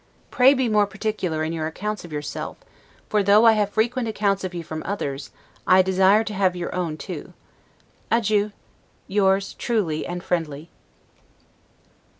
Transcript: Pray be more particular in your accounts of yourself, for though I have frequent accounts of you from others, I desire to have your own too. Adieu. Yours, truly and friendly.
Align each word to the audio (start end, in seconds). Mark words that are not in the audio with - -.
Pray 0.31 0.55
be 0.55 0.67
more 0.67 0.87
particular 0.87 1.43
in 1.43 1.53
your 1.53 1.67
accounts 1.67 2.03
of 2.03 2.11
yourself, 2.11 2.57
for 3.07 3.21
though 3.21 3.45
I 3.45 3.51
have 3.51 3.69
frequent 3.69 4.07
accounts 4.07 4.43
of 4.43 4.51
you 4.51 4.63
from 4.63 4.81
others, 4.83 5.29
I 5.67 5.83
desire 5.83 6.23
to 6.23 6.33
have 6.33 6.55
your 6.55 6.73
own 6.73 6.97
too. 6.97 7.33
Adieu. 8.09 8.51
Yours, 9.07 9.53
truly 9.59 10.07
and 10.07 10.23
friendly. 10.23 10.71